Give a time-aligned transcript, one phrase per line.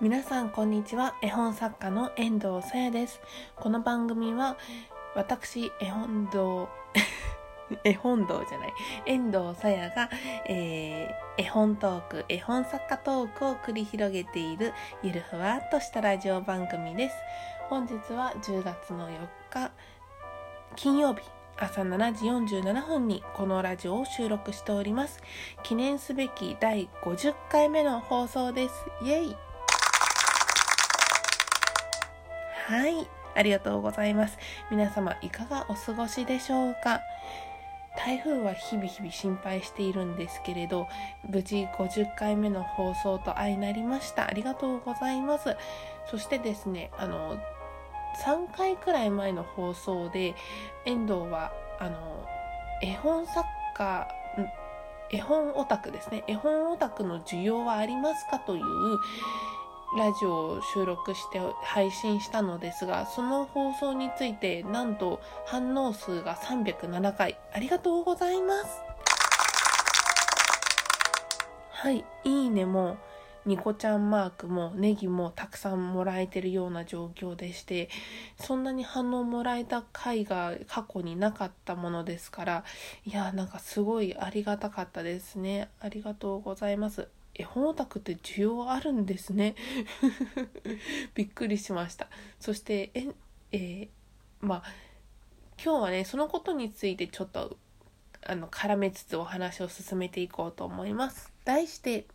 [0.00, 1.14] 皆さんこんにちは。
[1.22, 3.20] 絵本作家の遠藤さやです。
[3.54, 4.56] この番組は
[5.14, 6.68] 私 絵本堂
[7.84, 8.72] 絵本堂じゃない。
[9.06, 10.10] 遠藤さやが、
[10.46, 17.16] えー、絵本トーク絵本作家トークを繰り広げているゆるふわっとしたラジオ番組です。
[17.68, 19.70] 本日は10月の4日
[20.74, 21.22] 金曜日
[21.56, 22.26] 朝7時
[22.58, 25.22] 47分にこのラジオを収録しております。
[25.62, 28.74] 記念すべき第50回目の放送です。
[29.04, 29.43] イエイ。
[32.66, 33.06] はい。
[33.34, 34.38] ありがとうございます。
[34.70, 37.00] 皆様いかがお過ごしでしょうか？
[37.94, 40.88] 台風は日々日々心配しているんですけれど
[41.28, 44.26] 無事50回目の放送と相なりました。
[44.26, 45.56] ありがとうございます。
[46.10, 47.36] そしてですねあの
[48.24, 50.34] 3回くらい前の放送で
[50.86, 52.26] 遠藤はあの
[52.82, 53.44] 絵本作
[53.76, 54.08] 家
[55.10, 56.24] 絵本オタクですね。
[56.26, 58.38] 絵本オタクの需要はありますか？
[58.38, 58.64] という
[59.96, 67.38] ラジオを収録して配信したのですがその放送についてなんと反応数が307回。
[67.52, 68.80] ありがとうございます。
[71.70, 72.04] はい。
[72.24, 72.96] いいねも
[73.46, 77.90] ニコちゃんマークもネギもたくさんもらえてるような状況でして
[78.40, 82.64] そんなに反応もらえた回が過去になかったものですから
[83.04, 85.68] いやなんかすごいありがたかったですね。
[85.80, 87.08] ありがとうございます。
[87.34, 89.54] 絵本オタクって需要あるんですね
[91.14, 92.08] びっくりしました
[92.40, 93.08] そしてえ、
[93.52, 93.88] えー、
[94.40, 94.62] まあ
[95.62, 97.56] 今日はねそのことについてちょっと
[98.26, 102.06] あの絡めつつお話を進めていこうと思います題して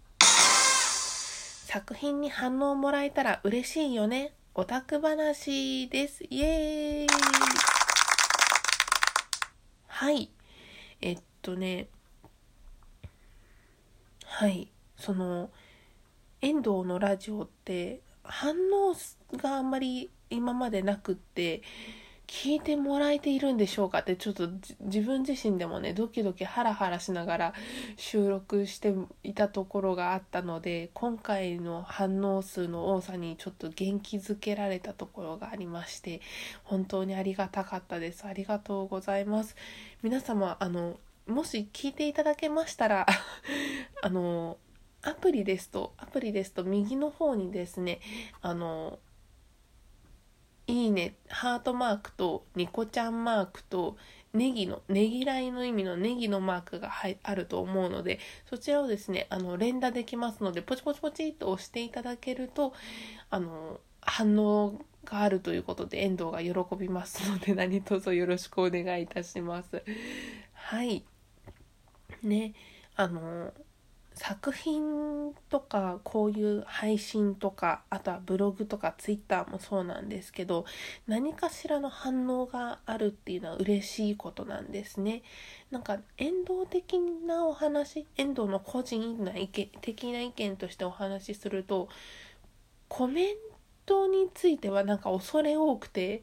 [1.71, 4.33] 作品に反応もらえたら嬉しいよね。
[4.55, 6.23] オタク話です。
[6.23, 7.07] イエーイ
[9.85, 10.31] はい。
[10.99, 11.87] えっとね、
[14.25, 14.71] はい。
[14.99, 15.49] その、
[16.41, 18.95] 遠藤のラジオって反応
[19.37, 21.63] があんまり今までなくって、
[22.29, 24.49] 聞いてもらえているんでしょうかってちょっと
[24.81, 27.53] 自分自身でもねドキドキハラハラしながら
[27.97, 28.93] 収録して
[29.23, 36.21] いたところがあったので今回の反応数の多さにちょっと元気づけられたところがありまして
[36.63, 38.25] 本当にありがたかったです。
[38.25, 39.55] ありがとうございます。
[40.03, 43.07] 皆様あのもし聞いていただけましたら
[44.03, 44.57] あの
[45.01, 47.99] アプリですとアプリですと右の方にですね
[48.41, 48.99] あの
[50.69, 53.97] いいね、ハートマークとニコちゃんマークと
[54.33, 56.91] ネギの、ねぎらいの意味のネギのマークが
[57.23, 62.73] あると思うので、そちらをですね、あの、連打できますので、ポチポチポチっと押していただけると、
[63.31, 69.81] あの、反応があるということで、遠藤が喜びますので、何卒よろしくお願いいたします。
[70.53, 71.03] はい。
[72.21, 72.53] ね、
[72.95, 73.51] あの、
[74.19, 80.65] 作品とかこういう配信とかあとはブログとかツイッターもそうなんですけど
[81.07, 85.21] 何かしらの反応があるっていうのは嬉しいことなんですね。
[85.71, 91.87] なんか遠藤的なお話遠藤の個人な意見的な意見としてお話しすると
[92.89, 93.35] コメン
[93.85, 96.21] トについてはなんか恐れ多くて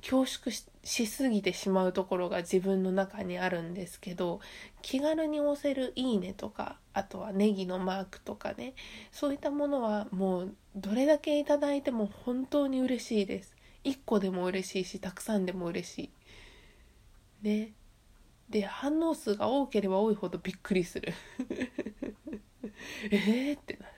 [0.00, 4.40] 恐縮ししすぎてしまうところが自分の中にあるんですけど
[4.82, 8.74] 気軽に押せる「いいね」とかあとはネギのマークとかね
[9.12, 13.56] そういったものはもうどれだけいただいても本当に嬉しいです。
[13.84, 16.10] 1個でも嬉しいしたくさんでも嬉しい。
[17.42, 17.72] ね。
[18.48, 21.12] で反応数が多ければ多いほどびっくりする。
[23.10, 23.92] えーってなる。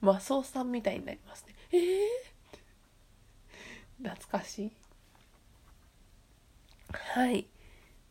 [0.00, 1.54] マスオさんみたいになりますね。
[1.72, 2.36] えー
[4.02, 4.85] 懐かしい。
[7.16, 7.46] はい。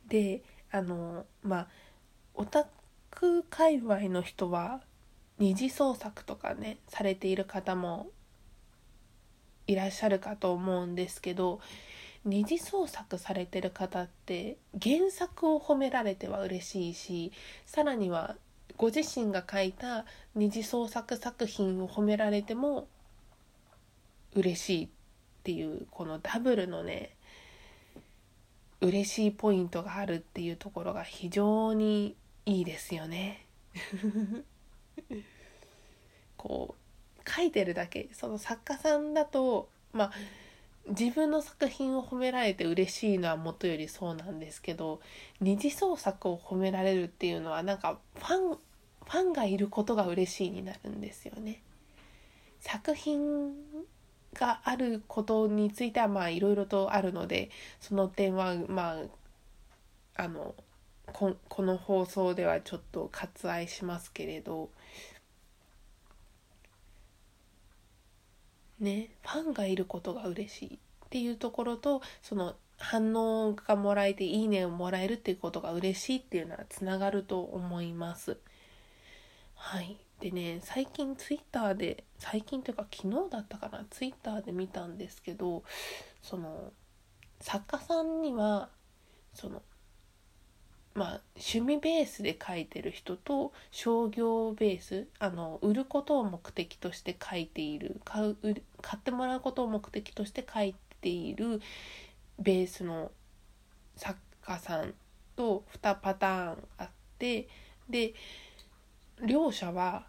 [0.09, 1.67] であのまあ
[2.33, 2.65] オタ
[3.11, 4.81] ク界隈の人は
[5.37, 8.07] 二次創作とかねされている方も
[9.67, 11.59] いらっしゃるかと思うんですけど
[12.23, 17.31] 二次創作されてる方って原作を褒められては嬉しいし
[17.67, 18.35] さらには
[18.75, 22.87] ご自身が書いた二次創作作品を褒められても
[24.33, 24.89] 嬉しいっ
[25.43, 27.14] ていうこのダブルのね
[28.85, 32.15] 嬉しいポイントがあるっていうところが非常に
[32.45, 33.45] いいですよね。
[36.37, 40.11] こう書いてるだけその作家さんだとまあ
[40.87, 45.01] 自分の作品を褒められて嬉しいのはもとよりそうなんですけど
[45.41, 51.61] 二次創作を褒められるっていうのはなんかファンファンがいることが嬉しいになるんですよね。
[52.59, 53.53] 作品
[54.35, 57.49] があることについてはまあいろいろとあるので
[57.79, 58.99] その点はま
[60.17, 60.53] ああの
[61.07, 64.69] ここの放送ではちょっと割愛しますけれど
[68.79, 70.77] ねファンがいることが嬉しいっ
[71.09, 78.37] ていうところとその反応がもらえていいねをもらえるっていうことが嬉しいっていうのはつながると思います。
[79.55, 85.63] はいでね最近ツイッターで最近というか昨日だったかなツイッターで見たんですけど
[86.21, 86.71] その
[87.41, 88.69] 作家さんには
[89.33, 89.61] その
[90.93, 98.37] まあ趣味ベースで書いてる人と商業ベースあの売ることを目的として書いている買う
[98.81, 101.61] 買ってもらうことを目的として書いている
[102.39, 103.11] ベースの
[103.97, 104.93] 作家さん
[105.35, 106.89] と2パターンあっ
[107.19, 107.49] て
[107.89, 108.13] で
[109.23, 110.07] 両者は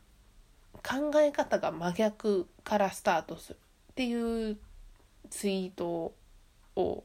[0.83, 3.57] 考え方が真逆からスタートする
[3.93, 4.59] っていう
[5.31, 6.15] ツイート
[6.77, 7.05] を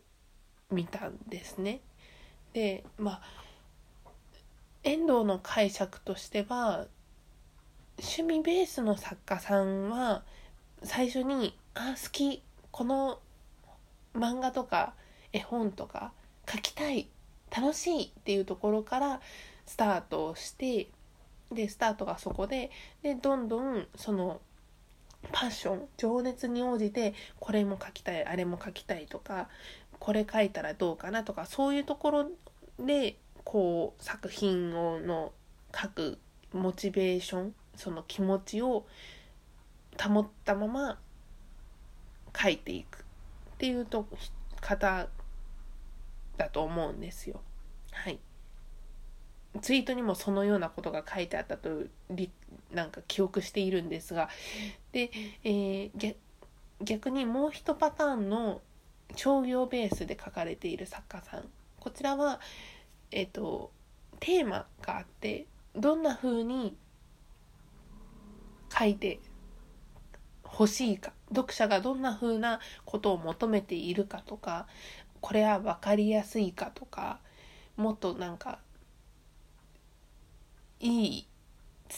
[0.70, 1.82] 見たんですね。
[2.54, 3.22] でまあ
[4.84, 6.88] 遠藤の解釈としては
[7.98, 10.24] 趣味ベースの作家さんは
[10.84, 13.20] 最初に「あ好きこの
[14.16, 14.94] 漫画とか
[15.32, 16.14] 絵本とか
[16.50, 17.08] 書きたい
[17.56, 19.22] 楽しい」っていうところから
[19.66, 20.90] スタートをして
[21.52, 22.72] でスタートがそこで
[23.04, 24.40] でどんどんその
[25.32, 29.48] パッション情熱に応じてこれも書きたいあれも書きたいとか
[30.00, 32.32] これ書いたらどうかなとかそういうところ
[32.80, 35.32] でこう作品をの
[35.76, 36.18] 書く
[36.54, 38.86] モチベーションその気持ちを
[40.02, 41.00] 保ったまま
[42.36, 43.02] 書いていくっ
[43.58, 44.08] ていうと
[44.60, 45.08] 方
[46.38, 47.42] だと思うんですよ。
[47.92, 48.20] はい。
[49.60, 51.70] ツイートにもそのようなことが書いてあったと
[52.72, 54.30] なんか記憶しているんですが
[54.94, 55.12] で、
[55.44, 56.16] えー、
[56.82, 58.62] 逆にもう一パターンの
[59.16, 61.44] 商業ベースで書かれている作家さん。
[61.80, 62.40] こちらは
[63.12, 63.72] えっ、ー、と
[64.20, 66.76] テーマがあってどんな風に
[68.78, 69.20] 書いて
[70.44, 74.68] 欲しいか読者がどんな風なことを求めているかとか
[75.22, 77.20] これは分かりやすいかとか
[77.78, 78.60] もっとなんか
[80.82, 81.28] いい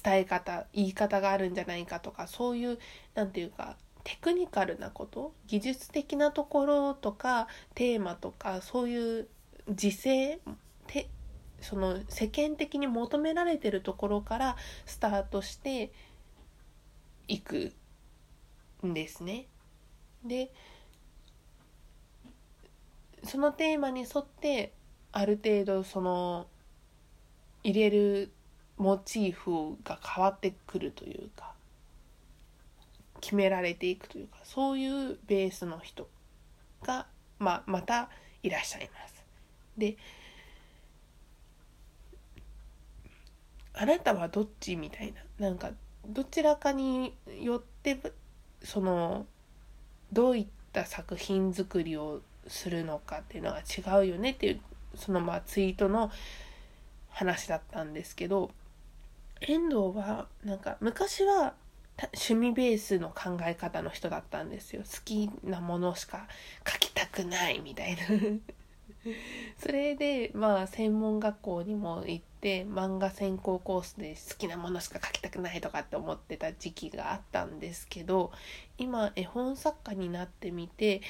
[0.04, 2.80] 伝え方言い方があるんじゃないかとかそういう
[3.16, 9.28] 何て言うかテクニカルなこと技術的なところとかテーマとかそういう
[9.70, 10.40] 時勢
[10.88, 11.08] て
[11.62, 15.92] その世間的に求められてるところからスタートして
[17.28, 17.72] いく
[18.86, 19.46] んですね。
[20.26, 20.52] で
[23.24, 24.74] そのテーマに沿って
[25.14, 26.48] ある程度その
[27.64, 28.32] 入れる
[28.84, 31.54] モチーフが変わってくるというか
[33.22, 36.10] 決められていくというかそういうベースの人
[36.86, 37.06] が、
[37.40, 38.10] まあ、また
[38.44, 39.24] いらっしゃいます。
[39.78, 39.96] で
[43.74, 45.72] あなたはどっちみたいななんか
[46.06, 47.98] どちらかによって
[48.62, 49.26] その
[50.12, 52.20] どういった作品作りを
[52.50, 54.60] するのかっていうのは違うよねっていう
[54.96, 56.12] そのまあツイートの
[57.12, 58.52] 話だったんですけど
[59.42, 61.54] 遠藤はなんか昔は
[61.98, 64.82] 趣味ベースの考え方の人だったんですよ。
[64.84, 66.28] 好きなものしか
[66.68, 68.02] 書きたくないみたいな。
[69.60, 78.32] それでまあ専門学校にも行って漫画専攻コースで好きなものしか書きたくないとかって思ってた時期があったんですけど
[78.78, 81.02] 今絵本作家になってみて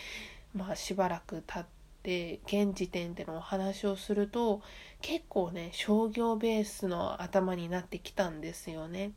[0.55, 4.61] まあしばらく経って現時点でのお話をすると
[5.01, 9.11] 結構ね商業ベースの頭になってきたんですよね。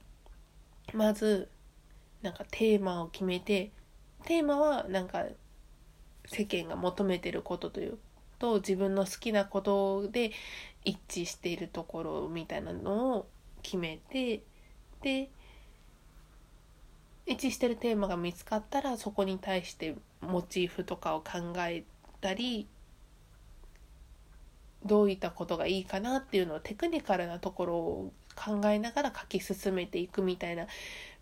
[0.94, 1.48] まず
[2.22, 3.72] なんかテーマを決めて
[4.24, 5.24] テーマはなんか
[6.26, 7.98] 世間が求めてることという
[8.38, 10.32] と自分の好きなことで
[10.84, 13.26] 一致しているところみたいなのを
[13.62, 14.42] 決めて
[15.02, 15.30] で
[17.26, 21.84] 一致してるテーマが見つかったらそこに対してモチーフとかを考え
[22.20, 22.68] たり
[24.86, 30.66] どういったことがいいかなっていうのをテクニカルなところを考えながら書き進めていくみたいな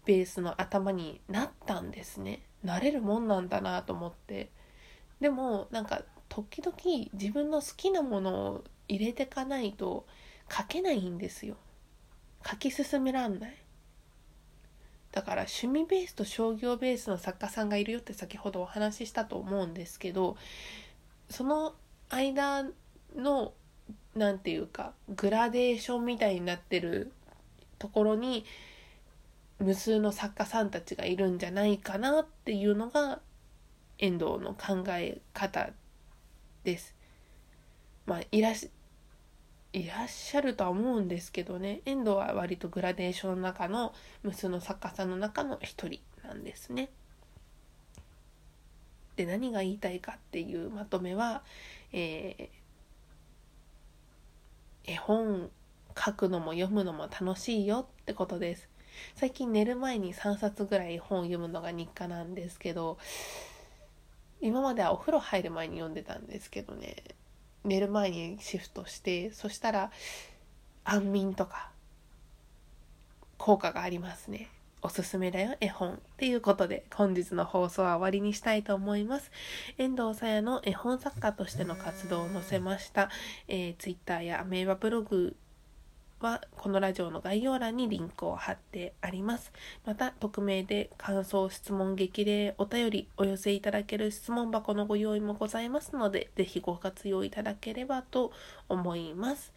[0.05, 2.43] ベースの頭になったんですね。
[2.63, 4.51] なれるもんなんだなと思って。
[5.21, 6.77] でもなんか時々
[7.13, 10.07] 自分の好きなものを入れてかないと
[10.51, 11.57] 書けないんですよ。
[12.47, 13.57] 書き進めらんない。
[15.15, 20.37] だから趣味ベースと商業ベースの作家さんがいるよって先ほどお話ししたと思うんですけど
[21.31, 21.77] その
[22.09, 22.65] 間
[23.15, 23.53] の
[24.15, 27.13] 何て言うかグラデーションみたいになってる
[27.79, 28.45] ところに
[29.59, 33.21] 無数の作家さんたちがいるんじゃないかなっていうのが
[33.99, 35.71] 遠藤の考え方
[36.65, 36.95] です。
[38.07, 38.71] まあいらし
[39.73, 43.93] いらっしゃるとは思うんですけどね遠藤は割とグラデーションの中の
[44.23, 46.91] 無数の作家さんの中の一人なんですね。
[49.17, 51.43] で何が言いたいかっていうまとめは、
[51.93, 52.64] えー、
[54.85, 55.51] 絵本
[55.97, 58.69] 書くのも読むのも楽しいよってことです。
[59.15, 62.99] 最近寝る前に3冊ぐらい本を読むのが日課なんですけど
[64.41, 66.97] 今まではお風呂入る前に読んでたんですけどね
[67.65, 69.91] 寝る前にシフトしてそしたら
[70.85, 71.71] 安眠とか
[73.39, 74.49] 効果がありますね
[74.85, 79.33] おすすめだよ絵本っていうことで本日の放送は終わりにしたいと思います
[79.79, 83.09] 遠藤さやの絵本作家としての活動を載せました、
[83.49, 85.37] えー、Twitter や名馬ブログ
[86.21, 89.53] はこのラジオの概要欄にリンクを貼ってあります。
[89.85, 98.33] また、匿名で感想、質問、激励、お便りお寄せいただける質問箱のご用意もございますので、ぜひご活用いただければと
[98.71, 99.53] 思います。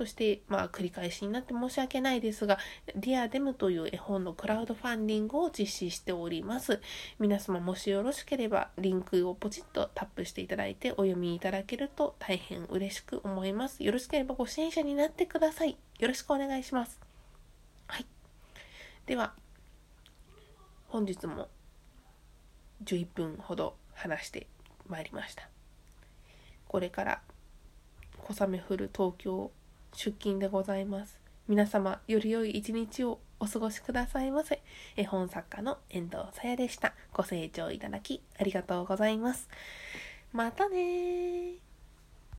[0.00, 2.56] そして、まあ、繰り返しになって申し訳ないですが、
[2.96, 6.80] ディアデムという絵本のクラウドファンディングを実施しております。
[7.18, 13.84] 皆様もしよろしければ、リンクをポチッとタップしていただいてお読みいただけると大変嬉しく思います。
[13.84, 15.76] よろしければご支援者になってください。
[15.98, 16.98] よろしくお願いします。
[17.86, 18.06] はい。
[19.04, 19.34] では、
[20.88, 21.48] 本日も
[22.84, 24.46] 11分ほど話して
[24.88, 25.50] まいりました。
[26.68, 27.20] これから
[28.22, 29.50] 小雨降る東京
[29.92, 31.20] 出勤でございます。
[31.48, 34.62] 皆様、より良い一日をお過ごしくださいませ。
[34.96, 36.94] 絵本作家の遠藤さやでした。
[37.12, 39.48] ご清聴いただきありがとうございます。
[40.32, 41.69] またね